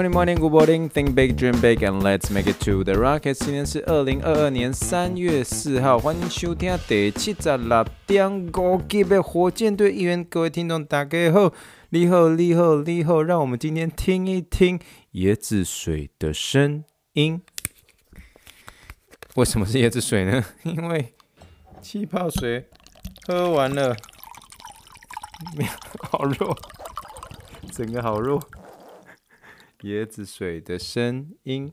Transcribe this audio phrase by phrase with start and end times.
[0.00, 0.88] Morning, morning, good morning.
[0.88, 3.34] Think big, dream big, and let's make it to the rocket.
[3.34, 10.24] 今天是二零二二年三月四号，欢迎收听第七十六点五集的火箭队一员。
[10.24, 11.52] 各位听众，大家好，
[11.90, 13.22] 你好，你好，你好。
[13.22, 14.80] 让我们今天听一听
[15.12, 16.82] 椰子水的声
[17.12, 17.42] 音。
[19.34, 20.42] 为什么是椰子水呢？
[20.64, 21.12] 因为
[21.82, 22.70] 气泡水
[23.26, 23.94] 喝完了，
[26.10, 26.56] 好弱，
[27.70, 28.42] 整个好弱。
[29.80, 31.72] 椰子水的声音，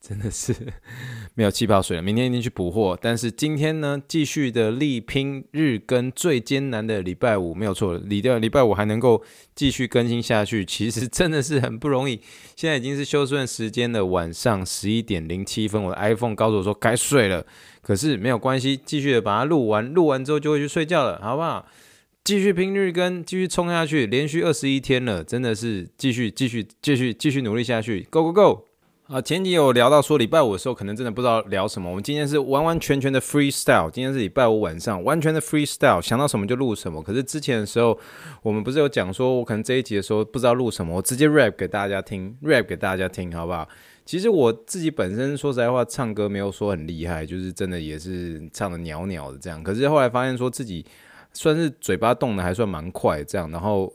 [0.00, 0.74] 真的是
[1.36, 2.02] 没有气泡水了。
[2.02, 2.98] 明天一定去补货。
[3.00, 7.96] 但是今天呢，继续的力拼日更最艰难的礼拜五，没有错。
[7.98, 9.22] 礼拜礼拜五还能够
[9.54, 12.18] 继续更新下去，其实真的是很不容易。
[12.56, 17.46] 现在已经是休顺时间的晚上十一点零七分，我的 iPhone 告诉我说该睡了。
[17.82, 21.68] 可是没有关系，继续的把它录完，录完之后就会去睡觉了，好不好？
[22.24, 28.75] 继续拼日更，继续冲下去，连续二十一天了，真的是继续继续继续继续努力下去，Go Go Go！
[29.08, 31.88] 啊，前几有聊到说礼拜五的时候，可能真的不知道聊什么。
[31.88, 37.00] 我们今天是完完全全的 freestyle，今天是礼拜五晚上，完全的 freestyle，想到什么就录什么。
[37.00, 37.96] 可是之前的时候，
[38.42, 43.68] 我们不是有讲说，我可能这一集的时候不知道录什么，我直接 rap 给大家听，rap 给大家听，好不好？
[44.04, 49.62] 其实我自己本身说实在话，唱歌没有说很厉害，就是真的也是唱的鸟鸟的这样。
[49.62, 50.84] 可是后来发现说自己
[51.32, 53.92] 算是嘴巴动的还算蛮快这样，然后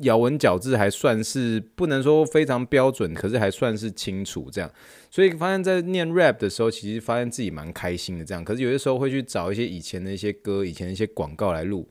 [0.00, 4.70] 咬文嚼字还算是不能说非常标准，可是还算是清楚这样。
[5.10, 8.44] 所以发现，在念 rap 的时候，其实发现自己蛮开心的这样。
[8.44, 11.88] 可是有些时候会去找一些以前的一些歌，以前的一些广告来录。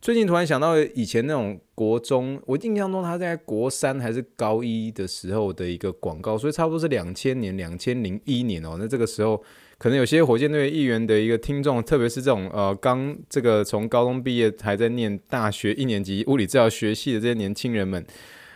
[0.00, 8.76] 最近突然想到以前那种国中，我印象中他在国三还是高一的时候的一个广告，所以差不多是两千年、两千零一年哦。
[8.78, 9.42] 那这个时候，
[9.80, 18.04] 可能有些火箭队议员的一个听众，特别是这种呃刚这个从高中毕业还在念大学一年级物理治疗学系的这些年轻人们，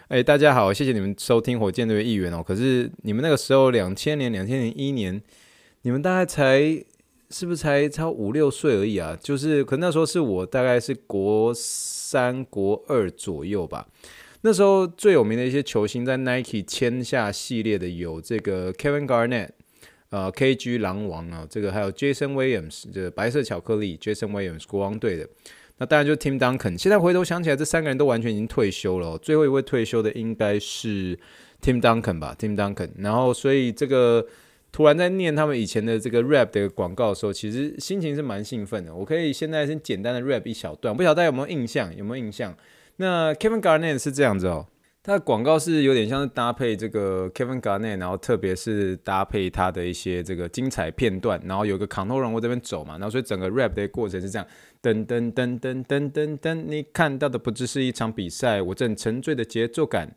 [0.08, 2.44] 哎，大家好，谢谢你们收听火箭队议员哦。
[2.46, 5.18] 可是你们那个时候两千年、两千零一年，
[5.80, 6.84] 你们大概才。
[7.30, 9.18] 是不是才超五六岁而已啊？
[9.20, 13.88] 就是，可那时候是我大概是国三、国二左右吧。
[14.42, 19.48] 那时候最有名的一些球星在 Nike 签下系列的有这个 Kevin Garnett，
[20.10, 25.28] 呃，KG 狼王啊，这个还有 Jason Williams，这个白色巧克力 Jason Williams 国王队的。
[25.78, 26.78] 那当然就是 Tim Duncan。
[26.78, 29.18] 现在回头想起来，这三个人都完全已经退休了。
[29.18, 31.18] 最后一位退休的应该是
[31.60, 32.90] Tim Duncan 吧，Tim Duncan。
[32.98, 34.26] 然后所以这个。
[34.76, 38.92] 突然在念他们以前的这个 rap 的广告的时候，其实心情是蛮兴奋的。
[38.92, 41.96] 我可以现在先简单的 rap 一小段，不晓得大家有没有印象？
[41.96, 42.52] 有没有印象？
[42.96, 44.66] 那 Kevin Garnett 是这样子哦，
[45.06, 54.48] 它的广告是有点像是搭配这个 Kevin Garnett，然后特别是搭配他的一些这个精彩片段，然后有个卡通人物这边走嘛，然后所以整个 rap 的过程是这样：
[54.82, 60.10] 噔噔噔噔噔噔噔，你看到的不只是一场比赛，我正沉醉的节奏感。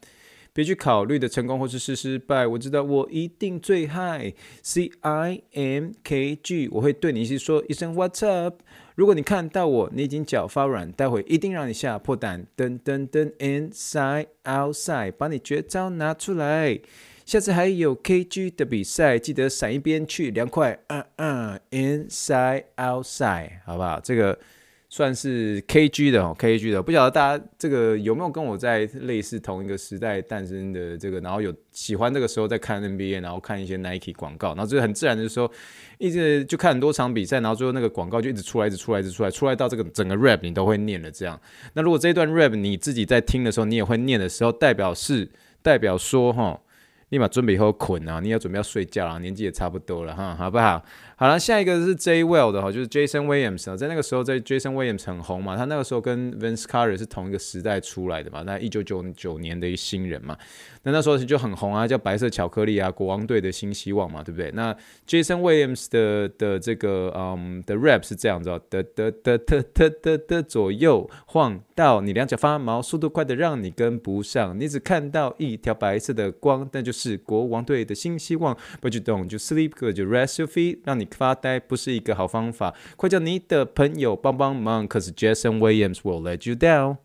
[0.57, 4.34] 别去考虑的成功或是失失败，我知道我一定最嗨。
[4.63, 8.63] C I M K G，我会对你是说一声 What's up。
[8.96, 12.47] 如果你看到我，你已经脚发软，待会一定让你吓破胆。
[12.57, 16.79] 噔噔噔，Inside Outside，把你绝招拿出来。
[17.23, 20.79] 下次还有 K G 的比赛，记得闪一边去凉快。
[20.88, 24.00] 嗯嗯，Inside Outside，好不好？
[24.00, 24.40] 这个。
[24.89, 35.51] 算是 KG 的哦，KG 的，不晓得大家这个有没有跟我在类似同一个时代诞生的这个，然后有喜欢这个时候在看 NBA，然后看一些 Nike 广告，然后就很自然的时候，
[35.97, 41.37] 一直就看很多场比赛，然后最后那个广告就一直出来，一直出来，一直出来，出来到这个整个 rap 你都会念了这样。
[41.73, 45.29] 那如果这一段 rap 你自己在听的时候，你也会念的时候，代表是
[45.61, 46.61] 代表说哈。
[47.09, 48.20] 立马准备以后困啊！
[48.22, 50.84] 你要准备要睡觉了，年纪也差不多了哈，好不好？
[51.16, 60.37] 好了，下一个是 J Well 的哈，就是 Jason Williams 啊，在那个时候，在 Jason Williams 很红嘛，他那个时候跟 Vince Carter 是同一个时代出来的嘛，那一九九九年的一新人嘛，
[60.84, 64.52] 那那时候就很红啊，叫白色巧克力啊，国王队的新希望嘛，对不对？
[64.52, 64.76] 那
[65.08, 76.97] Jason Williams 的的这个嗯的 rap 是这样子哦，的的的的的的的左右晃到你两脚发毛，速度快的让你跟不上，你只看到一条白色的光，但就。
[76.97, 86.97] 是国王队的新希望，But you don't 就 sleep good 就 rest your feet，让你发呆不是一个好方法，快叫你的朋友帮帮忙，可是 Jason Williams will let you down。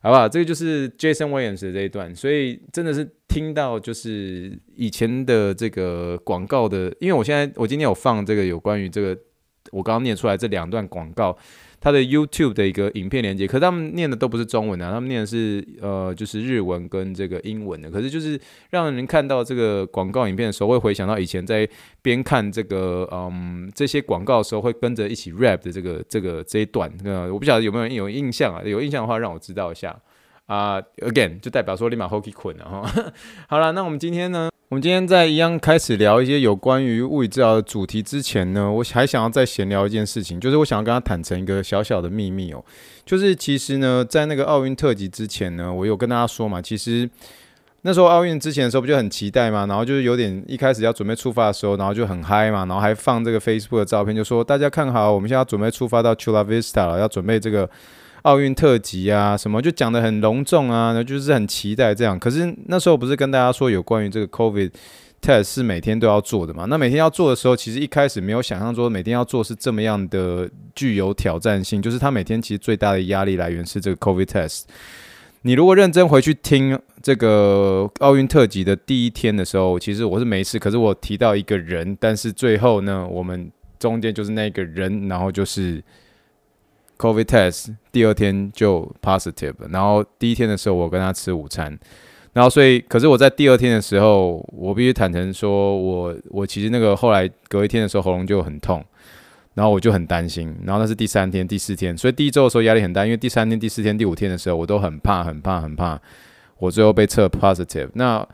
[0.00, 0.28] 好不好？
[0.28, 9.18] 这个就是 Jason Williams 的这一段，所以真的是听到就是以前的这个广告的，因为我现在我今天有放这个有关于这个
[9.72, 11.36] 我刚刚念出来这两段广告。
[11.80, 17.90] 他的 YouTube 的一个影片连接，可是他们念的都不是中文啊，他们念的是呃，就是日文跟这个英文的。
[17.90, 18.40] 可是就是
[18.70, 21.68] 让人看到这个广告影片的时候，会回想到以前在
[22.02, 26.92] 边看这个嗯这些广告的时候，会跟着一起 rap 的这个这个这一段。
[27.04, 28.62] 呃，我不晓得有没有有印象啊？
[28.64, 29.96] 有印象的话，让我知道一下
[30.46, 30.80] 啊。
[30.96, 33.12] Again，就代表说立马 Hockey 捆了哈。
[33.48, 34.50] 好了，那我们今天呢？
[34.70, 42.62] 我们今天在一样开始聊一些有关于物理治疗的主题之前呢，我还想要再闲聊一件事情，就是我想要跟他坦诚一个小小的秘密哦，
[43.02, 47.08] 就是其实呢，在那个奥运特辑之前呢，我有跟大家说嘛，其实
[47.80, 57.66] 那时候奥运之前的时候不就很期待嘛，然后就是有点一开始要准备出发的时候，然后就很嗨嘛，然后还放这个 Facebook 的照片，就说大家看好，我们现在要准备出发到 Chula Vista 了，要准备这个。
[58.28, 62.18] 奥运特辑啊，什么就讲得很隆重啊，那就是很期待这样。
[62.18, 64.70] 可是那时候不是跟大家说有关于这个 COVID
[65.22, 66.66] test 是每天都要做的嘛？
[66.66, 71.80] 那每天要做的时候，其实一开始没有想象说每天要做是这么样的具有挑战性。
[71.80, 74.64] 就是他每天其实最大的压力来源是这个 COVID test。
[75.40, 85.82] 你如果认真回去听这个奥运特辑的第一天的时候，其实我是没事，可是我提到一个人，但是最后呢，我们中间就是那个人，然后就是。
[86.98, 91.78] COVID test 第二天就 positive，然后第一天的时候我跟他吃午餐，
[92.32, 98.84] 然后所以可是我在第二天的时候，我必须坦诚说，我我其实那个后来隔一天的时候喉咙就很痛，
[99.54, 105.98] 然后我就很担心，然后那是第三天、第四天，所以第一周的时候压力很大，因为第三天、第四天、第五天的时候我都很怕、很怕、很怕，
[106.58, 108.28] 我最后被测 positive 那。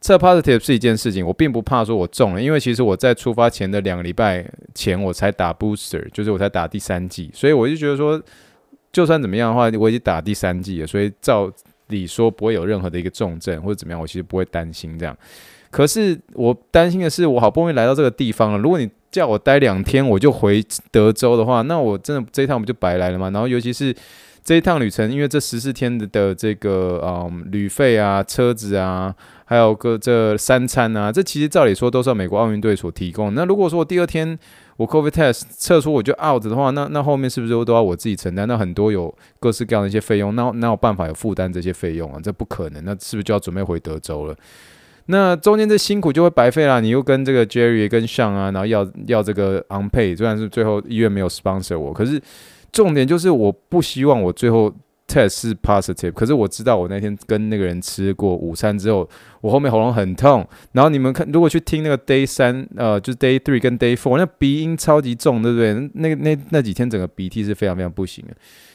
[0.00, 4.42] 测 positive 是一件事情，我并不怕说我中了，因为其实我在出发前的两个礼拜
[4.74, 8.18] 前我才打 booster，就是我才打第三剂，所以我就觉得说，
[8.90, 11.52] 就算怎么样的话，我已经打第三剂了，所以照
[11.88, 15.14] 理说不会有任何的一个重症或者怎么样，我其实不会担心这样。
[15.70, 23.28] 可是我担心的是，我好不容易来到这个地方了，如果你叫我待两天我就回德州的话，那我真的这一趟不就白来了吗？
[23.30, 23.94] 然后尤其是。
[24.42, 29.14] 这一趟旅程，因为这十四天的的这个嗯旅费啊、车子啊，
[29.50, 33.34] 还有个这三餐啊，这其实照理说都是美国奥运队所提供。
[33.34, 34.38] 那如果说我第二天
[34.76, 38.46] 我 COVID test 测出我就 out 的话，那那后面是不是都要我自己承担？
[38.46, 42.20] 那很多有各式各样的一些费用，那哪有办法有负担这些费用啊？
[42.22, 44.36] 这不可能，那是不是就要准备回德州了？
[45.06, 46.78] 那中间这辛苦就会白费啦。
[46.78, 52.22] 你又跟这个 Jerry 跟 Sean 啊，然后要要这个 unpaid，虽然是最后医院没有 sponsor 我，可是。
[52.72, 54.72] 重点就是我不希望我最后
[55.10, 59.08] test 是 positive，可是我知道我那天跟那个人吃过午餐之后，
[59.40, 60.46] 我后面喉咙很痛。
[60.70, 65.74] 然后你们看，如果去听那个 day 三，呃，就是 day three 跟 day four，那鼻音超级重，对不对？
[65.94, 68.34] 那那那几天整个鼻涕是非常非常不行的。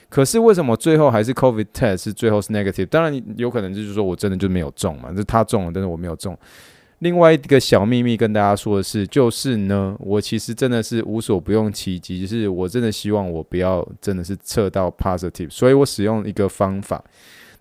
[0.09, 2.85] 可是为什么最后还是 COVID test 是最后是 negative？
[2.87, 6.37] 当然有可能就是说我真的就没有中嘛，就他中了，但是我没有中。
[7.05, 17.03] 另外一个小秘密跟大家说的是，就是呢，我其实真的是无所不用其极，就是我真的希望我不要真的是测到 positive，所以我使用一个方法，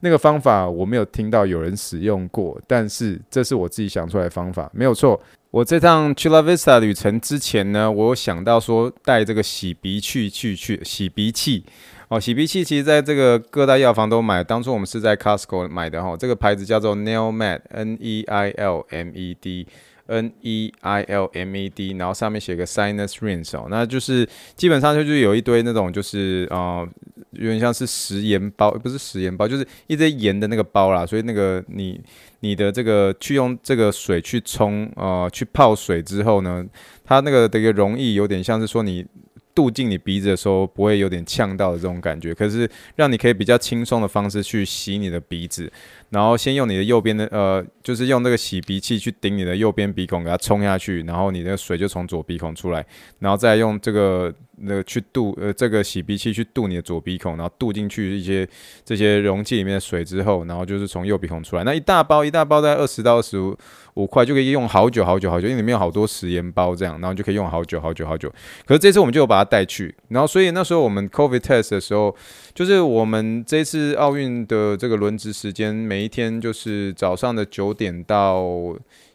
[0.01, 5.21] 那个方法我没有听到有人使用过，但是这是我自己想出来的方法，没有错。
[5.51, 11.65] 我这趟 Chula Vista 旅程之前呢，我有想到说带这个洗鼻器去去洗鼻器。
[12.09, 14.45] 哦，洗鼻器其实在这个各大药房都买。
[14.45, 22.67] 当初我们是在 Costco 买的哈，这个牌子叫做 Neilmed，N E I L M E D，N E I L M E D，然后上面写个
[22.67, 26.87] Sinus Rinse 哦，那就是基本上就是有一堆那种就是呃，
[27.31, 31.07] 有点像是食盐包，不是食盐包，就是一堆盐的那个包啦。
[31.07, 31.99] 所以那个你
[32.41, 36.63] 你的这个去用这个水去冲呃去泡水之后呢，
[37.03, 39.07] 它那个的一个溶液有点像是说你。
[39.55, 45.73] 渡进你鼻子的时候，不会有点呛到的这种感觉，可是让你可以比较轻松的方式去洗你的鼻子，
[46.15, 52.87] 然后先用你的右边的呃，就是用那个洗鼻器去顶你的右边鼻孔，给它冲下去，然后你的水就从左鼻孔出来，
[53.19, 54.33] 然后再用这个。
[54.57, 58.49] 那个去渡呃，这个洗鼻器去渡你的左鼻孔，然后渡进去一些
[58.85, 61.65] 这些容器里面的水之后，然后就是从右鼻孔出来。
[61.65, 63.57] 那一大包一大包在二十到二十五
[63.95, 68.33] 五块就可以用好久好久好久，因为里面有好多食盐包这样，然后就可以用好久好久好久。
[68.65, 72.15] 可是这次我们就有把它带去，然后所以那时候我们 COVID test 的时候，
[72.55, 78.43] 就是我们这次奥运的这个轮值时间，每一天就是早上的九点到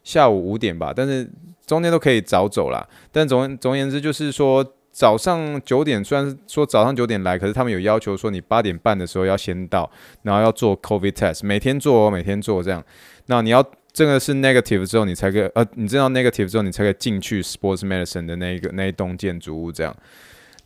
[0.03, 1.27] 下午五点吧，但是
[1.65, 2.87] 中间都可以早走啦。
[3.11, 4.73] 但总总而言之就是说。
[4.91, 9.89] 早上九点，虽然说早上九点来，可是他们有要求说你八点半的时候要先到，
[10.23, 12.83] 然后要做 COVID test，每天做哦，每天做这样。
[13.27, 19.95] 那你要这个是 negative 之后，你才可以呃，你知道 negative 之后，你才可以进去 sports medicine 的那一个那一栋建筑物这样。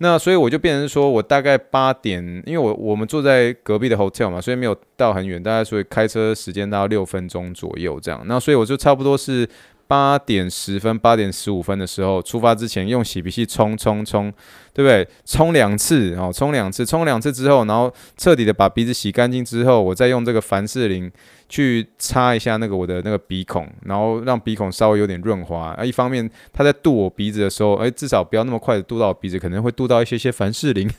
[0.04, 8.22] 那所以我就变成说我大概八点，因为我我们住在隔壁的 hotel 嘛，所以没有到很远，大概所以开车时间大概六分钟左右这样。
[8.26, 9.50] 那所以我就差不多是。
[9.86, 14.32] 八点十分、八点十五分的时候出发之前，用洗鼻器冲冲冲，
[14.74, 15.08] 对不对？
[15.26, 21.12] 冲两次哦，冲两次，冲两次之后，然后彻底的把鼻子洗干净之后，我再用这个凡士林。
[21.54, 25.68] 去擦一下那个我的那个鼻孔，然后让鼻孔稍微有点润滑。
[25.78, 30.90] 啊，一方面他在度我鼻子的时候，哎，至少不要那么快的度到鼻子，可能会度到一些些凡士林。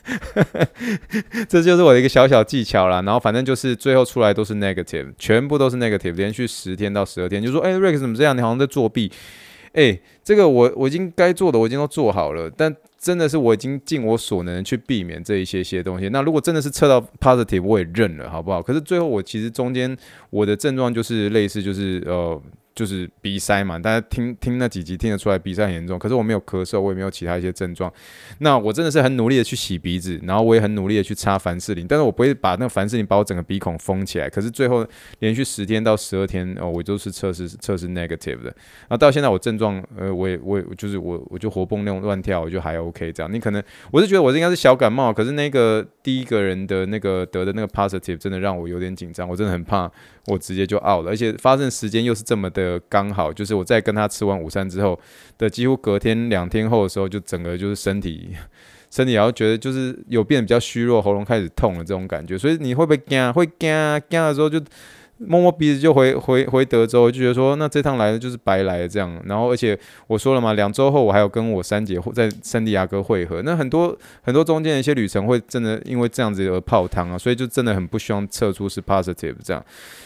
[1.49, 3.01] 这就是我的一个小小技巧啦。
[3.01, 8.37] 然后反正就是最后出来都是 negative，全部都是 negative，连续十天到十二天，就说哎，Rex 怎么这样？
[8.37, 9.11] 你好像在作弊。
[9.73, 12.73] 哎，这个我我已经该做的我已经都做好了，但。
[13.05, 16.09] 真的是我已经尽我所能去避免这一些些东西。
[16.09, 18.63] 那如果真的是测到 positive，我也认了，好不好？
[18.63, 19.95] 可是最后我其实中间
[20.31, 22.41] 我的症状就是类似，就是呃。
[22.75, 27.89] 就是鼻塞嘛，大家听听那几集听得出来鼻塞很严重，可是我没有咳嗽，我也没有其他一些症状。
[28.39, 34.29] 那我真的是很努力的去洗鼻子，然后我也很努力的去擦凡士林，但是我不会把那个凡士林把我整个鼻孔封起来。
[34.29, 34.85] 可是最后
[35.19, 38.53] 连续十天到十二天哦，我都是测试测试 negative 的。
[38.87, 43.31] 然后到现在我症状呃，我也我也就是我我就活蹦乱乱跳，我就还 OK 这样。
[43.31, 49.89] 你可能我是觉得我这应该是小感冒，可是那个第一个人的那个得的那个 positive 真的让我有点紧张，我真的很怕。
[50.27, 54.99] 我直接就 out 了，而且发生时间又是这么的刚好，就是我在跟他吃完午餐之后
[55.37, 58.35] 的几乎隔天两天后的时候，就整个就是身体
[58.89, 63.33] 身体然后觉得就是有变得比较虚弱，喉咙开始痛了这种感觉，所以你会不会惊？
[63.33, 63.69] 会惊
[64.09, 64.59] 惊的时候就。
[65.27, 69.21] 摸摸鼻子就回回回德州，就觉得说那这趟来的就是白来的这样。
[69.25, 69.77] 然后而且
[70.07, 73.41] 我说了嘛，两周后我还有跟我三姐在圣地亚哥会合。
[73.43, 79.63] 那很多很多中间的一些旅程会真的因为这样子而泡汤啊，所以就真的很不希望测出是 positive 这样。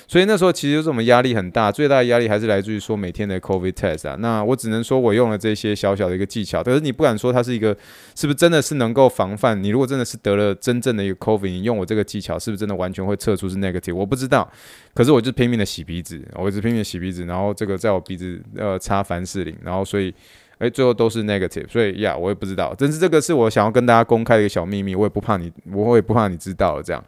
[0.07, 4.15] 所以那时候其实就是我们压力很大，最大的压力还是来自于说每天的 COVID test 啊。
[4.19, 7.75] 那我只能说我用了这些小小的一个技巧，可是你不敢说它是一个
[8.15, 9.61] 是不是真的是能够防范。
[9.61, 13.95] 你如果真的是得了真正的一个 COVID，你用我这个技巧是不是真的完全会测出是 negative？
[13.95, 14.49] 我不知道。
[14.93, 20.13] 可是我就拼命的洗鼻子，我一直拼命的洗鼻子，然后这个在我鼻子呃擦凡士林，然后所以
[20.57, 27.01] 哎最后都是 negative，所以呀我也不知道，但是这个是我想要跟大家公开的一个小秘密，我也不怕你，我也不怕你知道了这样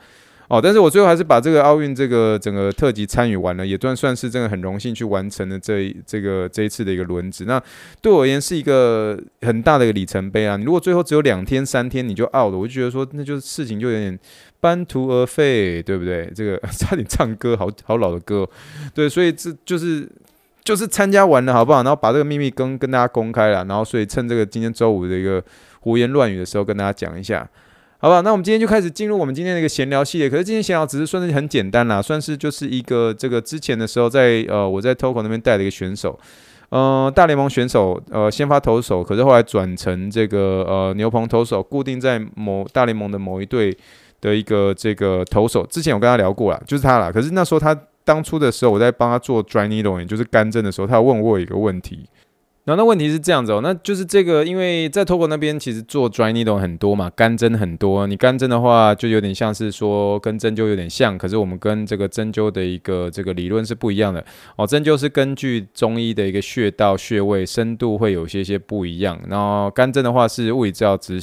[0.48, 0.62] 哦。
[0.62, 7.44] 但是我最后还是把这个奥运这个整个特辑参与完了，也算算是真的很荣幸去完成了这这个这一次的一个轮值。
[7.46, 7.62] 那
[8.02, 10.56] 对我而言是一个很大的一个里程碑啊！
[10.56, 14.18] 你如果最后只有两天三天你就 out 了，我就觉得说那就是事情就有点。
[14.62, 16.30] 半途而废，对不对？
[16.34, 18.48] 这个 差点唱歌，好好老的歌，
[18.94, 20.08] 对，所以这就是
[20.64, 21.82] 就是参加完了，好不好？
[21.84, 25.44] 然后把这个秘密跟跟大家公开了，然后所以趁这个今天周五的一个
[25.80, 27.50] 胡言乱语的时候，跟大家讲一下，
[27.98, 28.22] 好不好？
[28.22, 30.30] 那我们今天就开始进入我们今天的一个闲聊系列。
[30.30, 36.20] 可是今天闲聊只是算是很简单啦，算是就是一个这个之前的时候在呃我在 Toco 那边带的一个选手，
[36.70, 43.76] 呃大联盟选手，呃先发投手，可是后来转成这个呃牛棚投手，固定在某大联盟的某一队。
[44.22, 47.12] 的一个这个投手，之前我跟他聊过了，就是他啦。
[47.12, 52.08] 可是那时候他当初的时候，我在帮他做 dry needle，也就是干针的时候，他有问我一个问题。
[52.64, 58.06] 然后那问题是这样子哦，那就是这个，因为在 Togo 那边其实做 dry needle 很多嘛，干针很多。
[58.06, 64.24] 你干针的话，就有点像是说跟针灸有点像，可是我们跟这个针灸的一个这个理论是不一样的
[64.58, 64.68] 哦。
[64.68, 71.20] 针灸是根据中医的一个穴道穴位深度会有些些不一样，然后干针的话是物理治疗师、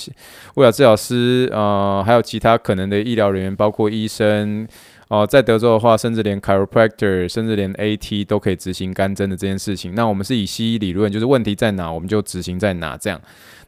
[0.57, 4.66] 物理治疗师呃，还有其他可能的医疗人员，包括医生。
[5.09, 9.95] 哦，在德州的话，甚至连 chiropractor，甚至连 AT 都可以执行干针的这件事情。
[9.95, 13.21] 那我们是以西医理论，就是问题在哪，我们就执行在哪这样。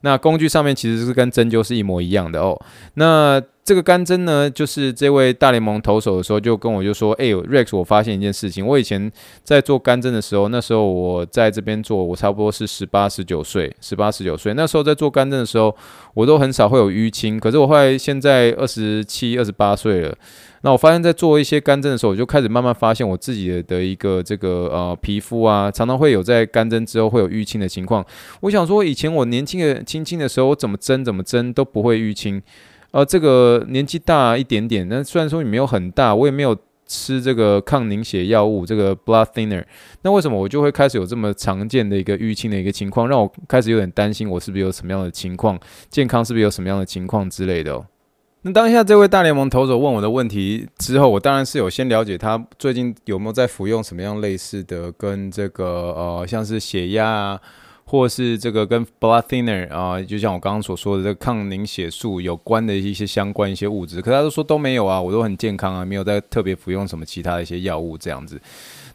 [0.02, 2.60] 那工具上面其实是跟针灸是一模一样的哦。
[2.94, 9.10] 那这个干针呢，就是这位大联盟投手的时候就跟我就说：“哎，Rex，我发现一件事情，我以前
[9.44, 15.74] 在做干针的时候，那时候我在这边做，我差不多是十八、十九岁，十八、十九岁，那时候在做干针的时候，
[16.14, 17.38] 我都很少会有淤青。
[17.38, 20.16] 可是我后来现在二十七、二十八岁了。”
[20.62, 28.04] 那我发现，在做一些干针的时候，我就开始慢慢发现我自己的一个这个呃皮肤啊，常常会有在干针之后会有淤青的情况。
[28.40, 32.42] 我想说，以前我年轻的轻轻的时候，我怎么针怎么针都不会淤青，
[32.92, 36.56] 呃，这个年纪大一点点，但虽然说你没有很大，我也没有
[36.86, 39.64] 吃这个抗凝血药物，这个 blood thinner，
[40.02, 45.56] 那为什么我就会开始有这么常见的一个淤青的一个情况，让我开始有点担心，我是不是有什么样的情况，
[45.88, 47.86] 健康是不是有什么样的情况之类的哦。
[48.42, 57.40] 那当下这位大联盟投手问我的问题之后，我当然是有先了解他最近有没有在服用什么样类似的跟这个呃像是血压啊，
[57.90, 68.40] 或是这个跟 blood thinner 啊，就像我刚刚所说的这个抗凝血素有关的一些相关一些物质，可他都说都没有啊，我都很健康啊，没有在特别服用什么其他的一些药物这样子。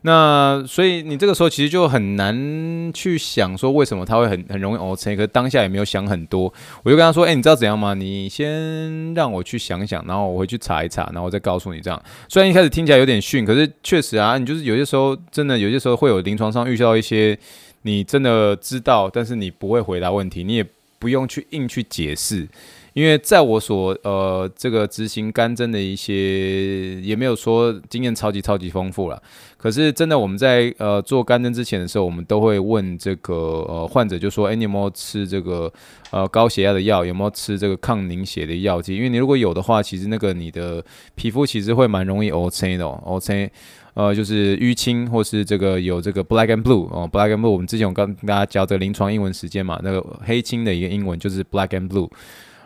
[0.03, 7.93] 那所以你这个时候其实就很难去想说为什么他会很很容易 O C，可是当下也没有想很多，我就跟他说，哎、你知道怎样吗？
[7.93, 12.01] 你先让我去想想，然后我回去查一查，然后再告诉你这样。
[12.29, 17.37] 虽然一开始听起来有点逊，可是确实啊，你就是有些时候真的有些时候会有临床上遇到一些
[17.85, 20.65] 你真的知道，但是你不会回答问题，你也
[20.97, 22.47] 不用去硬去解释。
[22.93, 29.21] 因为在我所呃这个执行干针的一些也没有说经验超级超级丰富了，
[29.57, 33.35] 可是真的我们在呃做干针之前的时候，我们都会问这个
[33.67, 35.69] 呃患者就说，哎，你有没有吃这个
[36.09, 37.03] 呃高血压的药？
[37.03, 38.95] 有没有吃这个抗凝血的药剂？
[38.95, 40.81] 因为你如果有的话，其实那个你的
[41.15, 43.49] 皮肤其实会蛮容易乌青的乌青，
[43.95, 52.09] 呃就是淤青或是这个有这个 black and blue 哦 black and blue，我们之前有跟大家教这个临床英文时间嘛，那个黑青的一个英文就是 black and blue。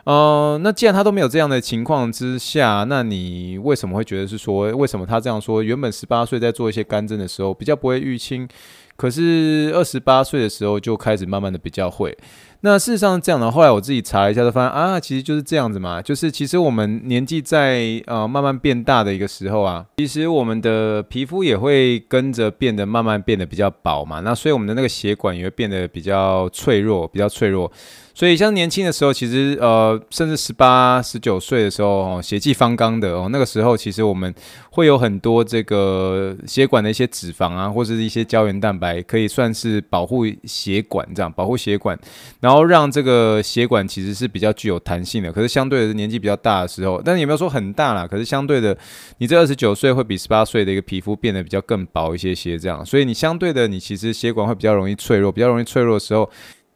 [0.06, 5.62] 呃，那既然他都没有这样的情况之下，那你为什么会觉得是说，为什么他这样说？
[5.62, 8.48] 原本十八岁在做一些干针的时候比较不会淤青，
[8.96, 12.18] 可是二十八岁的时候就开始慢慢的比较会。
[12.62, 27.72] 那事实上这样的，后来我自己查了一下，就发现啊，其实就是这样子嘛，就是其实我们年纪在呃慢慢变大的一个时候啊，其实我们的皮肤也会跟着变得慢慢变得比较薄嘛，那所以我们的那个血管也会变得比较脆弱，比较脆弱。
[28.20, 34.36] 所以，像年轻的时候，其实呃，甚至十八、十九岁的时候，血气方刚的哦，那个时候，其实我们
[34.72, 41.98] 会有很多这个血管的一些脂肪啊，或者是一些胶原蛋白，可以算是保护血管这样，保护血管，
[42.42, 45.32] 然后让这个血管其实是比较具有弹性的。
[45.32, 48.78] 可是，相对的年纪比较大的时候，但是也没有说很大啦，可是相对的，
[49.20, 56.30] 你这二十九岁会比十八岁的一个皮肤变得比较更薄一些些这样，所以你相对的，你其实血管会比较容易脆弱，比较容易脆弱的时候。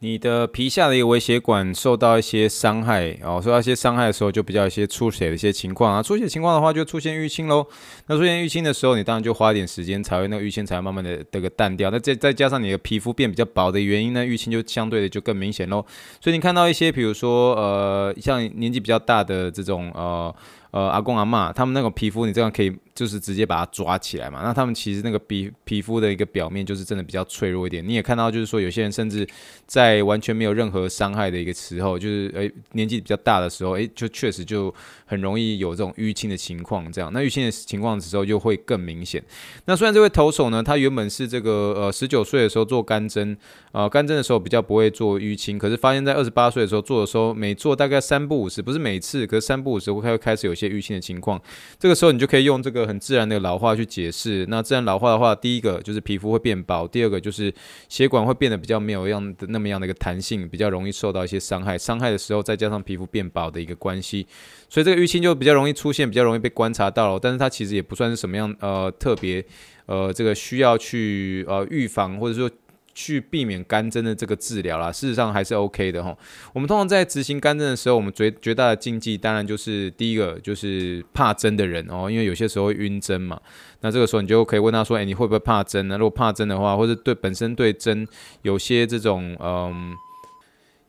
[0.04, 6.02] 你的皮下的一个微血管受到一些伤害哦，受到一些伤害的时候，就比较一些出血的一些情况啊。
[6.02, 7.66] 出血情况的话，就出现淤青喽。
[8.06, 11.90] 那出现淤青的时候，你当然就花一点时间，才会那个淤青才会慢慢的这个淡掉。
[11.90, 15.82] 那再再加上你的皮肤变比较薄的原因呢，淤青就相对的就更明显喽。
[16.20, 20.34] 所以你看到一些，比如说呃，像年纪比较大的这种呃。
[20.74, 24.40] 呃，阿公阿嬷，他们那种皮肤，你这样可以就是直接把它抓起来嘛。
[24.42, 27.86] 那他们其实那个皮皮肤的一个表面就是真的比较脆弱一点。
[27.86, 29.24] 你也看到，就是说有些人甚至
[29.68, 34.74] 在完全没有任何伤害的一个时候，就是诶、年纪比较大的时候，诶、就确实就
[35.06, 36.90] 很容易有这种淤青的情况。
[36.90, 39.22] 这样，那淤青的情况的时候就会更明显。
[39.66, 43.36] 那虽然这位投手呢，他原本是这个呃十九岁的时候做干针，
[43.70, 50.63] 呃干针的时候比较不会做淤青，可是发现在二十八岁的时候做的时候，每做大概三不五十，不是每次，可是三不五十会开始有些。
[50.68, 51.40] 淤青的情况，
[51.78, 54.44] 这个时候你就可以用这个很自然的老化去解释。
[54.48, 57.52] 那自然老化的话，第一个就是皮肤会变薄，第二个就是
[57.88, 61.76] 血管会变得比较没有样的那么样的一个弹性，比较容易受到一些伤害。
[61.76, 64.26] 伤害的时候，再加上皮肤变薄的一个关系，
[64.68, 67.20] 所以这个淤青就比较容易出现，比较容易被观察到了。
[67.20, 69.44] 但是它其实也不算是什么样呃特别
[69.86, 72.50] 呃这个需要去呃预防或者说。
[72.94, 76.16] 去避免干针的这个治疗啦，事实上还是 OK 的哈。
[76.52, 83.40] 我们通常在执行干针的时候，我们最绝大的禁忌当然就是第一个就是怕针的人哦，因为有些时候会晕针嘛。
[83.80, 85.98] 那这个时候你就可以问他说：“诶，你会不会怕针呢？
[85.98, 88.06] 如果怕针的话，或者对本身对针
[88.42, 89.92] 有些这种嗯，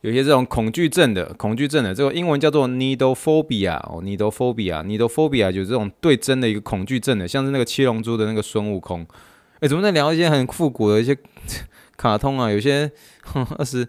[0.01, 9.05] 有些这种恐惧症的恐惧症的，这个英文叫做 needle phobia 哦，needle phobia needle phobia 就是这种对针的一个恐惧症的，像是那个七龙珠的那个孙悟空。
[9.59, 11.17] 诶，怎么在聊一些很复古的一些？
[11.97, 12.91] 卡通啊，有些
[13.57, 13.87] 二十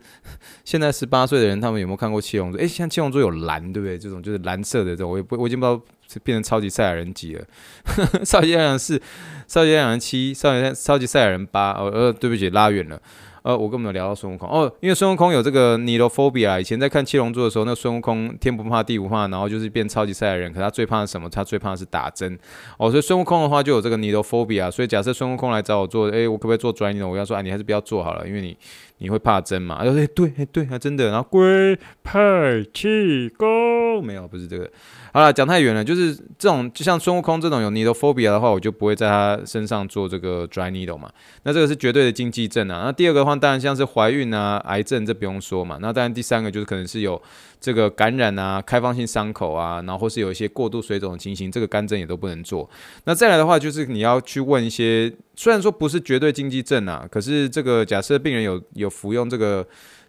[0.64, 2.59] 现在十八岁的人，他们有没有看过七龙珠？
[2.59, 3.99] 哎，像七龙珠有蓝，对不对？
[3.99, 5.81] 这种就是蓝色的这种，我也不，我已经不知道
[6.23, 7.45] 变成超级赛亚人几了。
[8.25, 9.01] 超级赛亚人四，
[9.47, 11.73] 超级赛亚人七，超级超级赛亚人八。
[11.73, 13.01] 哦呃，对不起，拉远了。
[13.46, 16.61] 呃，我跟我们聊到孙悟空哦，因为孙悟空有这个 Needlephobia。
[16.61, 20.52] 以前在看七龙珠的时候，那孙悟空天不怕地不怕，然后就是变超级赛亚人。
[20.52, 21.30] 可他最怕的什么？
[21.30, 22.37] 他最怕的是打针
[22.76, 22.90] 哦。
[22.90, 24.68] 所以孙悟空的话就有这个 Needlephobia。
[24.68, 28.56] 所以假设孙悟空来找我做，哎，我可不可以做专业呢我要说，哎，你还是不要做好了，因为你
[28.98, 29.78] 你会怕针嘛。
[29.78, 31.11] 他说，哎，对，哎，对，啊真的。
[31.11, 34.70] 然后龟派气功没有，不是这个。
[35.12, 41.11] 好了，讲太远了，就是这种，就像孙悟空这种有 Needlephobia 的话，我就不会在他身上做这个 dry needle 嘛。
[41.44, 42.82] 那这个是绝对的禁忌症啊。
[42.85, 45.78] 那第二个的话，当然像是怀孕啊、癌症，这不用说嘛。
[45.80, 47.20] 那当然第三个就是可能是有
[47.66, 52.70] 这个感染啊、开放性伤口啊，然后或是有一些过度水肿的情形，这个干针也都不能做。
[53.07, 59.66] 那再来的话，就是你要去问一些，虽然说不是绝对禁忌症啊，可是这个假设病人有有服用这个。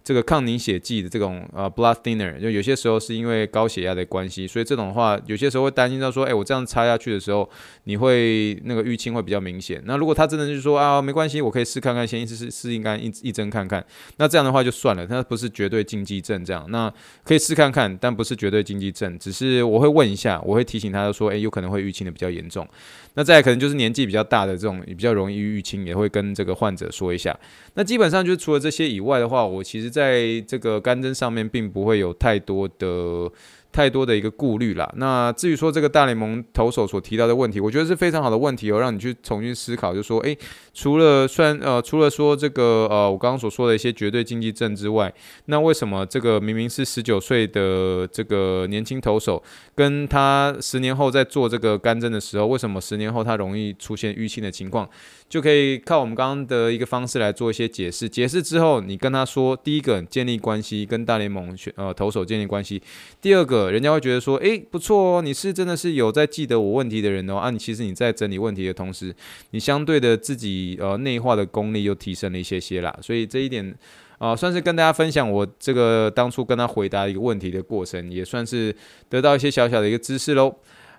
[0.07, 7.49] 这个抗凝血剂的这种呃 blood thinner，就有些时候是因为高血压的关系，所以这种的话有些时候会担心到说，哎，我这样插下去的时候，
[7.83, 9.83] 你会那个淤青会比较明显。
[9.85, 16.89] 那如果他真的就是说啊，没关系，我可以试看看，先试试试应该一一针看看，那这样的话就算了，它不是绝对禁忌症这样，那
[17.25, 22.65] 可以试看看，但不是绝对禁忌症，只是我会问一下，我会提醒他说，哎，有可能会淤青的比较严重。
[23.15, 27.37] 那再来可能就是年纪比较大的这种也比较容易淤青，也会跟这个患者说一下。
[27.73, 33.31] 那基本上就是除了这些以外的话，我其实在这个干针上面并不会有太多的。
[33.77, 34.91] 太多的一个顾虑啦。
[34.95, 40.35] 那至于说这个大联盟投手所提到的问题，我觉得是非常好的问题哦，让你去重新思考，就说，诶，
[40.73, 45.13] 除了算呃，除了说这个呃，我刚刚所说的一些绝对禁忌症之外，
[45.45, 49.43] 那为什么这个明明是十九岁的这个年轻投手，
[49.75, 54.89] 跟他十年后在做这个干针的时候，为什么十年后他容易出现淤青的情况？
[55.29, 58.07] 就可以靠我们刚刚的一个方式来做一些解释。
[58.07, 62.79] 解释之后，你跟他说，第一个建立关系，跟大联盟选呃投手建立关系；
[63.21, 67.35] 第二个，人家会觉得说，诶，不错哦，你是真的是有在记得我问题的人哦。
[67.35, 69.13] 啊，你其实你在整理问题的同时，
[69.51, 72.97] 你相对的自己呃内化的功力又提升了一些些啦。
[73.01, 73.75] 所以这一点
[74.17, 78.75] 啊，算是跟大家分享我这个当初跟他回答一个问题的过程，也算是
[79.09, 80.55] 得到一些小小的一个知识喽。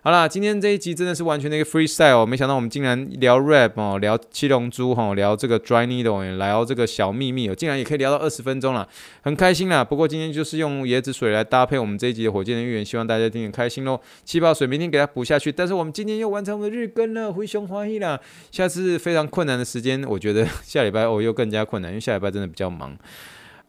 [0.09, 8.89] 好啦，今天这一集真的是完全的一个 freestyle，没想到我们竟然聊 rap 哦，聊七龙珠哈，聊这个 dry needle，聊这个小秘密哦，竟然也可以聊到二十分钟了，
[9.21, 9.85] 很开心啦。
[9.85, 14.01] 不过今天就是用椰子水来搭配我们这一集的火箭的预言，希望大家听得开心喽。
[14.25, 18.19] 气泡水明天给它补下去，但是我们今天又完成我们的日更了，灰熊欢喜啦。
[18.51, 22.97] 下次非常困难的时间，我觉得下礼拜哦又更加困难，因为下礼拜真的比较忙。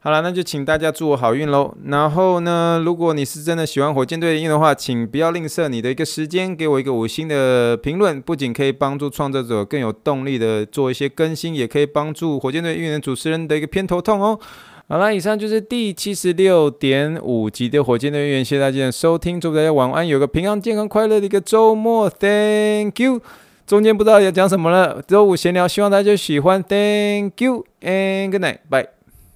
[0.01, 1.75] 好了，那就请大家祝我好运喽。
[1.83, 8.21] 然后呢，如果你是真的喜欢火箭队的音乐的话，请不要吝啬你的一个时间，给我一个五星的评论。
[8.21, 14.39] 不仅可以帮助创作者更有动力的做一些更新，也可以帮助火箭队音乐主持人的一个偏头痛哦。
[14.87, 22.09] 好了，以上就是第七十六点五集的火箭队音乐，谢谢大家的收听，祝大家晚安，有个平安、健康、快乐的一个周末。
[22.09, 23.21] Thank you。
[23.67, 26.63] 中间不知道要讲什么了，周五闲聊，希望大家喜欢。
[26.63, 28.98] Thank you and good night，bye。